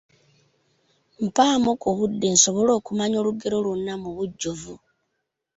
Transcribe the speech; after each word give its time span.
Mpaamu 1.25 1.71
ku 1.81 1.89
budde 1.97 2.27
nsobole 2.35 2.71
okumanya 2.79 3.15
olugero 3.21 3.55
lwonna 3.65 3.93
mu 4.01 4.09
bujjuvu. 4.15 4.73